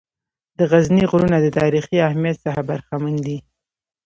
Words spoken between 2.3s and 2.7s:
څخه